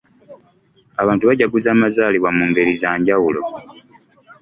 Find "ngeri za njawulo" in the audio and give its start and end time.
2.49-3.41